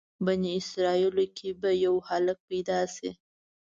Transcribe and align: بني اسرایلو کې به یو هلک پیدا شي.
بني 0.25 0.51
اسرایلو 0.61 1.25
کې 1.37 1.49
به 1.61 1.69
یو 1.85 1.95
هلک 2.09 2.37
پیدا 2.49 2.79
شي. 2.95 3.09